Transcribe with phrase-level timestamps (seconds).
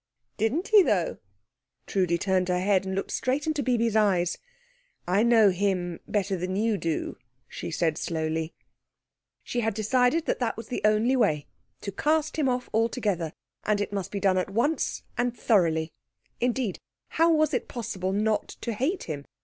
[0.37, 1.19] "Didn't he, though?"
[1.85, 4.39] Trudi turned her head, and looked straight into Bibi's eyes.
[5.07, 8.55] "I know him better than you do," she said slowly.
[9.43, 11.45] She had decided that that was the only way
[11.81, 13.31] to cast him off altogether;
[13.63, 15.93] and it must be done at once and thoroughly.
[16.39, 16.79] Indeed,
[17.09, 19.25] how was it possible not to hate him?